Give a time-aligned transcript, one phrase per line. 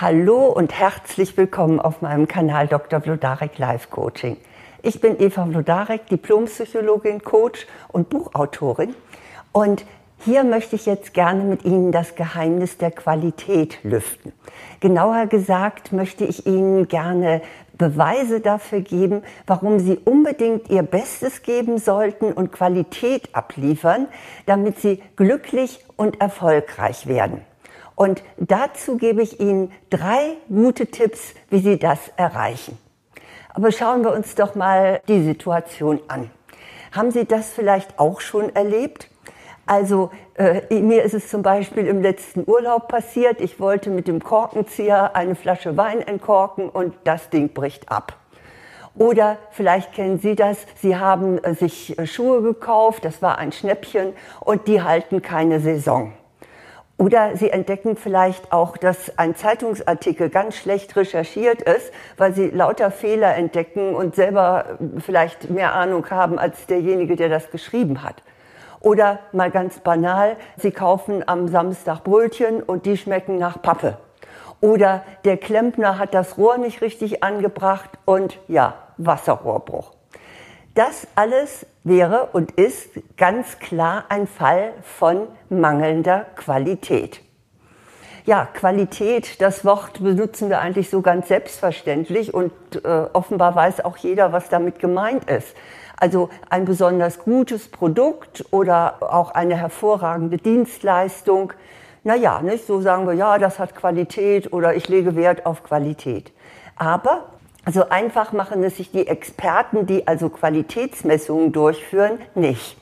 [0.00, 3.02] Hallo und herzlich willkommen auf meinem Kanal Dr.
[3.02, 4.38] Vlodarek Life Coaching.
[4.80, 8.94] Ich bin Eva Vlodarek, Diplompsychologin, Coach und Buchautorin.
[9.52, 9.84] Und
[10.24, 14.32] hier möchte ich jetzt gerne mit Ihnen das Geheimnis der Qualität lüften.
[14.80, 17.42] Genauer gesagt möchte ich Ihnen gerne
[17.74, 24.08] Beweise dafür geben, warum Sie unbedingt Ihr Bestes geben sollten und Qualität abliefern,
[24.46, 27.44] damit Sie glücklich und erfolgreich werden.
[28.00, 32.78] Und dazu gebe ich Ihnen drei gute Tipps, wie Sie das erreichen.
[33.52, 36.30] Aber schauen wir uns doch mal die Situation an.
[36.92, 39.10] Haben Sie das vielleicht auch schon erlebt?
[39.66, 43.38] Also äh, mir ist es zum Beispiel im letzten Urlaub passiert.
[43.42, 48.16] Ich wollte mit dem Korkenzieher eine Flasche Wein entkorken und das Ding bricht ab.
[48.94, 53.52] Oder vielleicht kennen Sie das, Sie haben äh, sich äh, Schuhe gekauft, das war ein
[53.52, 56.14] Schnäppchen und die halten keine Saison.
[57.00, 62.90] Oder Sie entdecken vielleicht auch, dass ein Zeitungsartikel ganz schlecht recherchiert ist, weil Sie lauter
[62.90, 68.22] Fehler entdecken und selber vielleicht mehr Ahnung haben als derjenige, der das geschrieben hat.
[68.80, 73.96] Oder mal ganz banal, Sie kaufen am Samstag Brötchen und die schmecken nach Pappe.
[74.60, 79.99] Oder der Klempner hat das Rohr nicht richtig angebracht und ja, Wasserrohrbruch.
[80.80, 87.20] Das alles wäre und ist ganz klar ein Fall von mangelnder Qualität.
[88.24, 93.98] Ja, Qualität, das Wort benutzen wir eigentlich so ganz selbstverständlich und äh, offenbar weiß auch
[93.98, 95.54] jeder, was damit gemeint ist.
[95.98, 101.52] Also ein besonders gutes Produkt oder auch eine hervorragende Dienstleistung.
[102.04, 106.32] Naja, nicht so sagen wir, ja, das hat Qualität oder ich lege Wert auf Qualität.
[106.74, 107.26] Aber
[107.70, 112.76] so einfach machen es sich die Experten, die also Qualitätsmessungen durchführen, nicht.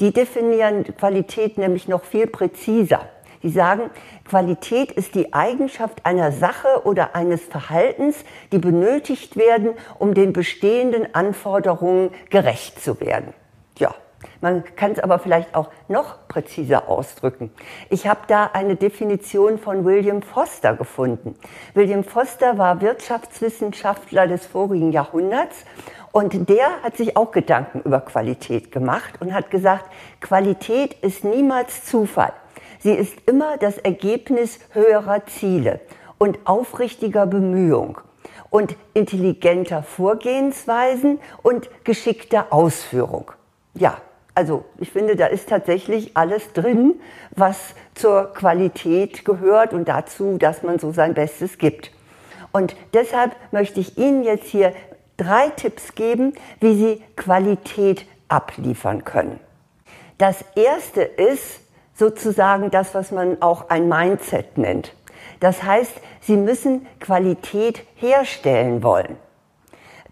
[0.00, 3.08] Die definieren Qualität nämlich noch viel präziser.
[3.42, 3.90] Die sagen,
[4.24, 11.14] Qualität ist die Eigenschaft einer Sache oder eines Verhaltens, die benötigt werden, um den bestehenden
[11.14, 13.32] Anforderungen gerecht zu werden.
[14.40, 17.52] Man kann es aber vielleicht auch noch präziser ausdrücken.
[17.88, 21.36] Ich habe da eine Definition von William Foster gefunden.
[21.74, 25.64] William Foster war Wirtschaftswissenschaftler des vorigen Jahrhunderts
[26.12, 29.86] und der hat sich auch Gedanken über Qualität gemacht und hat gesagt,
[30.20, 32.32] Qualität ist niemals Zufall.
[32.80, 35.80] Sie ist immer das Ergebnis höherer Ziele
[36.18, 37.98] und aufrichtiger Bemühung
[38.50, 43.32] und intelligenter Vorgehensweisen und geschickter Ausführung.
[43.74, 43.98] Ja,
[44.38, 47.00] also ich finde, da ist tatsächlich alles drin,
[47.34, 51.90] was zur Qualität gehört und dazu, dass man so sein Bestes gibt.
[52.52, 54.72] Und deshalb möchte ich Ihnen jetzt hier
[55.16, 59.40] drei Tipps geben, wie Sie Qualität abliefern können.
[60.18, 61.58] Das erste ist
[61.96, 64.94] sozusagen das, was man auch ein Mindset nennt.
[65.40, 69.16] Das heißt, Sie müssen Qualität herstellen wollen.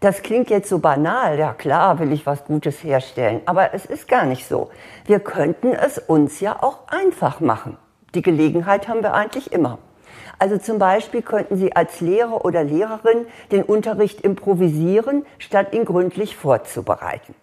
[0.01, 4.09] Das klingt jetzt so banal, ja klar will ich was Gutes herstellen, aber es ist
[4.09, 4.69] gar nicht so.
[5.07, 7.79] Wir könnten es uns ja auch einfach machen.
[8.15, 9.79] Die Gelegenheit haben wir eigentlich immer.
[10.39, 16.37] Also zum Beispiel könnten Sie als Lehrer oder Lehrerin den Unterricht improvisieren, statt ihn gründlich
[16.37, 17.35] vorzubereiten.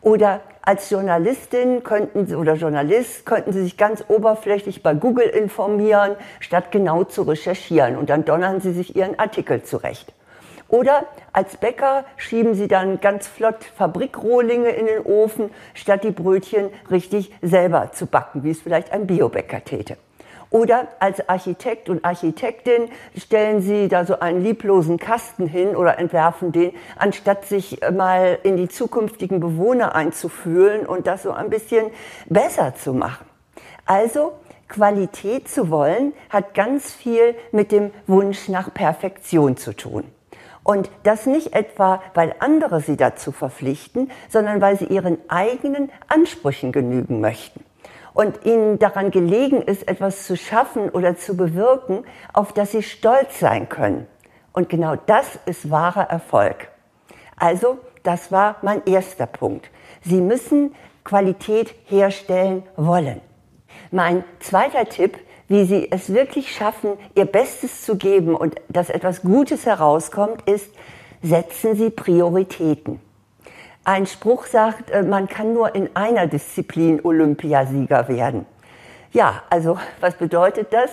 [0.00, 6.16] Oder als Journalistin könnten Sie, oder Journalist könnten Sie sich ganz oberflächlich bei Google informieren,
[6.40, 7.96] statt genau zu recherchieren.
[7.96, 10.12] Und dann donnern Sie sich Ihren Artikel zurecht.
[10.72, 16.70] Oder als Bäcker schieben Sie dann ganz flott Fabrikrohlinge in den Ofen, statt die Brötchen
[16.90, 19.98] richtig selber zu backen, wie es vielleicht ein Biobäcker täte.
[20.48, 22.88] Oder als Architekt und Architektin
[23.18, 28.56] stellen Sie da so einen lieblosen Kasten hin oder entwerfen den, anstatt sich mal in
[28.56, 31.90] die zukünftigen Bewohner einzufühlen und das so ein bisschen
[32.30, 33.26] besser zu machen.
[33.84, 34.32] Also
[34.68, 40.04] Qualität zu wollen, hat ganz viel mit dem Wunsch nach Perfektion zu tun.
[40.64, 46.70] Und das nicht etwa, weil andere sie dazu verpflichten, sondern weil sie ihren eigenen Ansprüchen
[46.70, 47.64] genügen möchten.
[48.14, 53.40] Und ihnen daran gelegen ist, etwas zu schaffen oder zu bewirken, auf das sie stolz
[53.40, 54.06] sein können.
[54.52, 56.68] Und genau das ist wahrer Erfolg.
[57.36, 59.70] Also, das war mein erster Punkt.
[60.02, 63.20] Sie müssen Qualität herstellen wollen.
[63.90, 65.18] Mein zweiter Tipp
[65.52, 70.70] wie sie es wirklich schaffen, ihr Bestes zu geben und dass etwas Gutes herauskommt, ist,
[71.22, 73.00] setzen sie Prioritäten.
[73.84, 78.46] Ein Spruch sagt, äh, man kann nur in einer Disziplin Olympiasieger werden.
[79.12, 80.90] Ja, also was bedeutet das?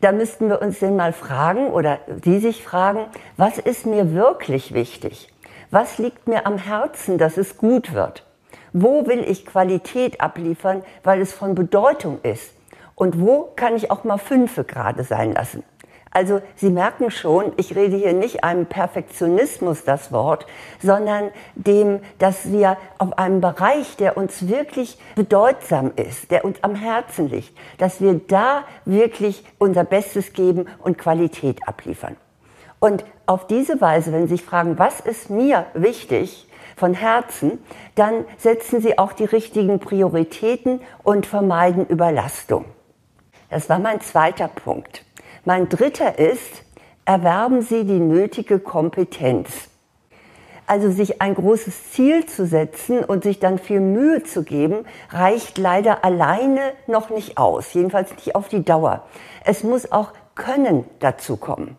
[0.00, 3.06] Da müssten wir uns denn mal fragen oder Sie sich fragen,
[3.36, 5.32] was ist mir wirklich wichtig?
[5.70, 8.24] Was liegt mir am Herzen, dass es gut wird?
[8.72, 12.55] Wo will ich Qualität abliefern, weil es von Bedeutung ist?
[12.96, 15.62] Und wo kann ich auch mal fünfe gerade sein lassen?
[16.10, 20.46] Also Sie merken schon, ich rede hier nicht einem Perfektionismus das Wort,
[20.82, 26.74] sondern dem, dass wir auf einem Bereich, der uns wirklich bedeutsam ist, der uns am
[26.74, 32.16] Herzen liegt, dass wir da wirklich unser Bestes geben und Qualität abliefern.
[32.80, 37.58] Und auf diese Weise, wenn Sie sich fragen, was ist mir wichtig von Herzen,
[37.94, 42.64] dann setzen Sie auch die richtigen Prioritäten und vermeiden Überlastung.
[43.50, 45.04] Das war mein zweiter Punkt.
[45.44, 46.64] Mein dritter ist,
[47.04, 49.68] erwerben Sie die nötige Kompetenz.
[50.66, 55.58] Also sich ein großes Ziel zu setzen und sich dann viel Mühe zu geben, reicht
[55.58, 59.04] leider alleine noch nicht aus, jedenfalls nicht auf die Dauer.
[59.44, 61.76] Es muss auch Können dazu kommen.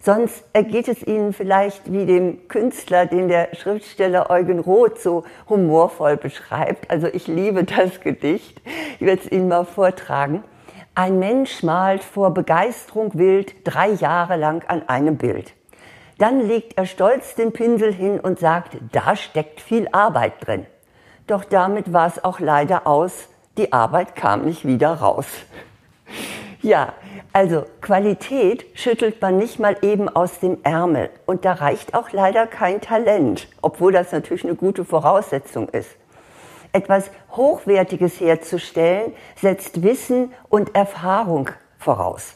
[0.00, 6.16] Sonst ergeht es Ihnen vielleicht wie dem Künstler, den der Schriftsteller Eugen Roth so humorvoll
[6.16, 6.90] beschreibt.
[6.90, 8.60] Also ich liebe das Gedicht.
[9.00, 10.44] Ich werde es Ihnen mal vortragen.
[10.98, 15.52] Ein Mensch malt vor Begeisterung wild drei Jahre lang an einem Bild.
[16.16, 20.64] Dann legt er stolz den Pinsel hin und sagt, da steckt viel Arbeit drin.
[21.26, 23.28] Doch damit war es auch leider aus.
[23.58, 25.26] Die Arbeit kam nicht wieder raus.
[26.62, 26.94] Ja,
[27.32, 31.10] also Qualität schüttelt man nicht mal eben aus dem Ärmel.
[31.26, 35.90] Und da reicht auch leider kein Talent, obwohl das natürlich eine gute Voraussetzung ist.
[36.76, 42.34] Etwas Hochwertiges herzustellen, setzt Wissen und Erfahrung voraus.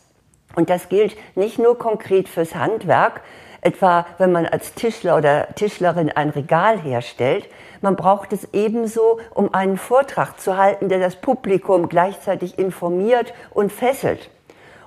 [0.56, 3.20] Und das gilt nicht nur konkret fürs Handwerk,
[3.60, 7.50] etwa wenn man als Tischler oder Tischlerin ein Regal herstellt,
[7.82, 13.70] man braucht es ebenso, um einen Vortrag zu halten, der das Publikum gleichzeitig informiert und
[13.70, 14.30] fesselt.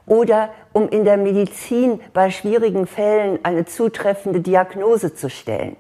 [0.08, 5.76] Oder um in der Medizin bei schwierigen Fällen eine zutreffende Diagnose zu stellen.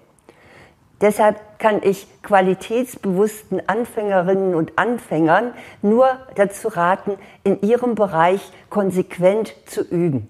[1.03, 9.81] Deshalb kann ich qualitätsbewussten Anfängerinnen und Anfängern nur dazu raten, in ihrem Bereich konsequent zu
[9.81, 10.29] üben.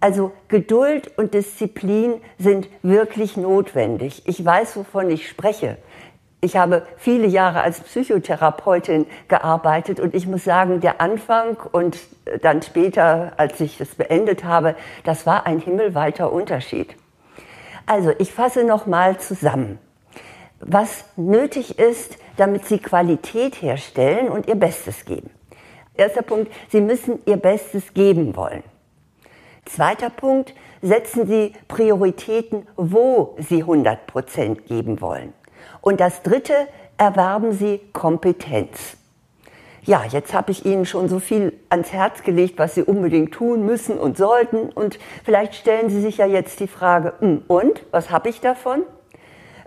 [0.00, 4.22] Also Geduld und Disziplin sind wirklich notwendig.
[4.24, 5.76] Ich weiß, wovon ich spreche.
[6.40, 11.98] Ich habe viele Jahre als Psychotherapeutin gearbeitet und ich muss sagen, der Anfang und
[12.40, 14.74] dann später, als ich es beendet habe,
[15.04, 16.96] das war ein himmelweiter Unterschied.
[17.84, 19.78] Also, ich fasse nochmal zusammen
[20.60, 25.30] was nötig ist, damit Sie Qualität herstellen und Ihr Bestes geben.
[25.94, 28.62] Erster Punkt, Sie müssen Ihr Bestes geben wollen.
[29.64, 35.32] Zweiter Punkt, setzen Sie Prioritäten, wo Sie 100 Prozent geben wollen.
[35.80, 36.54] Und das dritte,
[36.96, 38.96] erwerben Sie Kompetenz.
[39.82, 43.64] Ja, jetzt habe ich Ihnen schon so viel ans Herz gelegt, was Sie unbedingt tun
[43.64, 44.70] müssen und sollten.
[44.70, 48.82] Und vielleicht stellen Sie sich ja jetzt die Frage, hm, und, was habe ich davon?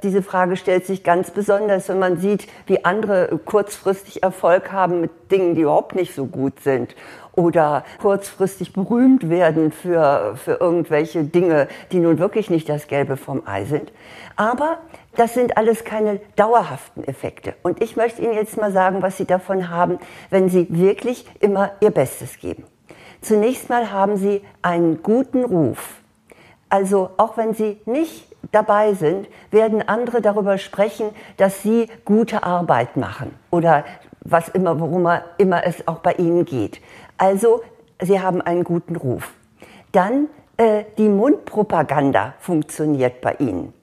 [0.03, 5.31] Diese Frage stellt sich ganz besonders, wenn man sieht, wie andere kurzfristig Erfolg haben mit
[5.31, 6.95] Dingen, die überhaupt nicht so gut sind
[7.33, 13.43] oder kurzfristig berühmt werden für, für irgendwelche Dinge, die nun wirklich nicht das Gelbe vom
[13.45, 13.91] Ei sind.
[14.35, 14.79] Aber
[15.15, 17.53] das sind alles keine dauerhaften Effekte.
[17.61, 19.99] Und ich möchte Ihnen jetzt mal sagen, was Sie davon haben,
[20.29, 22.63] wenn Sie wirklich immer Ihr Bestes geben.
[23.21, 26.01] Zunächst mal haben Sie einen guten Ruf.
[26.69, 32.97] Also auch wenn Sie nicht dabei sind, werden andere darüber sprechen, dass sie gute Arbeit
[32.97, 33.85] machen oder
[34.23, 35.07] was immer, worum
[35.37, 36.79] immer es auch bei ihnen geht.
[37.17, 37.61] Also,
[38.01, 39.33] sie haben einen guten Ruf.
[39.91, 40.27] Dann
[40.57, 43.73] äh, die Mundpropaganda funktioniert bei ihnen.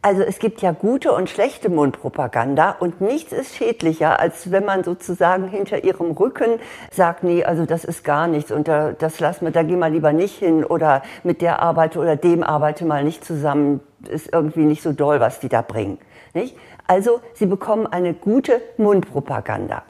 [0.00, 4.84] Also es gibt ja gute und schlechte Mundpropaganda und nichts ist schädlicher, als wenn man
[4.84, 6.60] sozusagen hinter ihrem Rücken
[6.92, 9.90] sagt, nee, also das ist gar nichts und da, das lassen wir, da gehen wir
[9.90, 14.66] lieber nicht hin oder mit der arbeite oder dem arbeite mal nicht zusammen, ist irgendwie
[14.66, 15.98] nicht so doll, was die da bringen.
[16.32, 16.56] Nicht?
[16.86, 19.82] Also sie bekommen eine gute Mundpropaganda.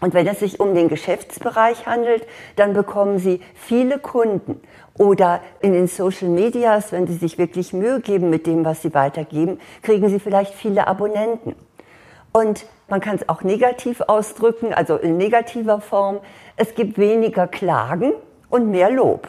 [0.00, 2.26] Und wenn es sich um den Geschäftsbereich handelt,
[2.56, 4.60] dann bekommen Sie viele Kunden.
[4.96, 8.94] Oder in den Social Medias, wenn Sie sich wirklich Mühe geben mit dem, was Sie
[8.94, 11.54] weitergeben, kriegen Sie vielleicht viele Abonnenten.
[12.32, 16.20] Und man kann es auch negativ ausdrücken, also in negativer Form.
[16.56, 18.12] Es gibt weniger Klagen
[18.48, 19.28] und mehr Lob.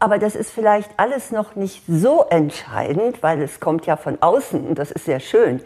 [0.00, 4.66] Aber das ist vielleicht alles noch nicht so entscheidend, weil es kommt ja von außen
[4.66, 5.62] und das ist sehr schön.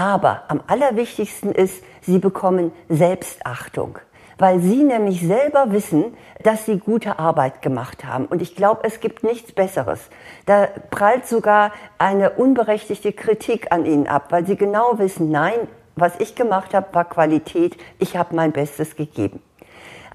[0.00, 3.98] Aber am allerwichtigsten ist, sie bekommen Selbstachtung,
[4.38, 8.24] weil sie nämlich selber wissen, dass sie gute Arbeit gemacht haben.
[8.24, 10.00] Und ich glaube, es gibt nichts Besseres.
[10.46, 16.18] Da prallt sogar eine unberechtigte Kritik an ihnen ab, weil sie genau wissen, nein, was
[16.18, 19.42] ich gemacht habe, war Qualität, ich habe mein Bestes gegeben.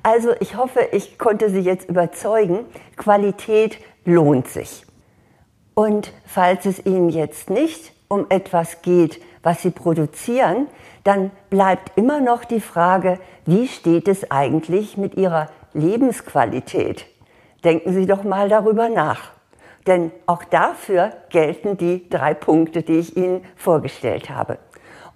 [0.02, 2.66] Also ich hoffe, ich konnte Sie jetzt überzeugen,
[2.96, 4.88] Qualität lohnt sich.
[5.76, 10.68] Und falls es Ihnen jetzt nicht um etwas geht, was Sie produzieren,
[11.04, 17.06] dann bleibt immer noch die Frage, wie steht es eigentlich mit Ihrer Lebensqualität?
[17.66, 19.32] denken Sie doch mal darüber nach.
[19.88, 24.58] Denn auch dafür gelten die drei Punkte, die ich Ihnen vorgestellt habe.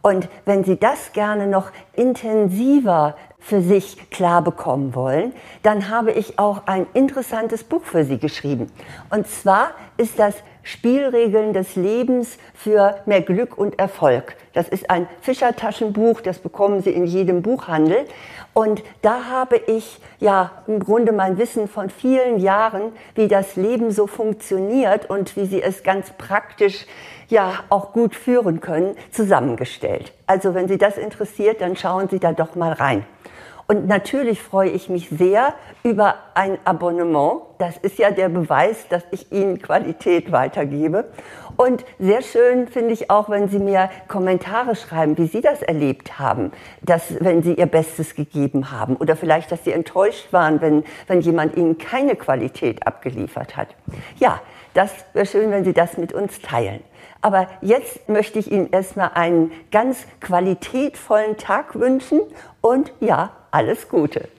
[0.01, 6.39] Und wenn Sie das gerne noch intensiver für sich klar bekommen wollen, dann habe ich
[6.39, 8.71] auch ein interessantes Buch für Sie geschrieben.
[9.09, 10.35] Und zwar ist das
[10.71, 14.35] Spielregeln des Lebens für mehr Glück und Erfolg.
[14.53, 18.05] Das ist ein Fischertaschenbuch, das bekommen Sie in jedem Buchhandel.
[18.53, 23.89] Und da habe ich ja im Grunde mein Wissen von vielen Jahren, wie das Leben
[23.89, 26.85] so funktioniert und wie Sie es ganz praktisch
[27.29, 30.13] ja auch gut führen können, zusammengestellt.
[30.27, 33.05] Also wenn Sie das interessiert, dann schauen Sie da doch mal rein.
[33.71, 37.41] Und natürlich freue ich mich sehr über ein Abonnement.
[37.59, 41.11] Das ist ja der Beweis, dass ich Ihnen Qualität weitergebe.
[41.55, 46.17] Und sehr schön finde ich auch, wenn Sie mir Kommentare schreiben, wie Sie das erlebt
[46.17, 50.83] haben, dass, wenn Sie Ihr Bestes gegeben haben oder vielleicht, dass Sie enttäuscht waren, wenn,
[51.05, 53.75] wenn jemand Ihnen keine Qualität abgeliefert hat.
[54.17, 54.41] Ja,
[54.73, 56.79] das wäre schön, wenn Sie das mit uns teilen.
[57.21, 62.21] Aber jetzt möchte ich Ihnen erstmal einen ganz qualitätvollen Tag wünschen
[62.61, 64.29] und ja, alles Gute.